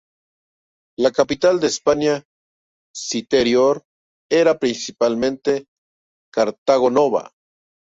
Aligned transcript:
La 0.97 1.11
capital 1.11 1.59
de 1.59 1.67
Hispania 1.67 2.25
Citerior 2.91 3.85
era 4.31 4.57
principalmente 4.57 5.67
Cartago 6.33 6.89
Nova. 6.89 7.31